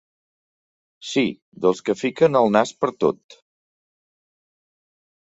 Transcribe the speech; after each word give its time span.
Sí, 1.09 1.23
dels 1.65 1.81
que 1.89 1.95
fiquen 1.99 2.39
el 2.39 2.49
nas 2.55 2.71
pertot. 2.85 3.37